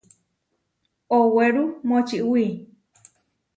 Owéru 1.17 1.63
močiwí. 1.87 2.43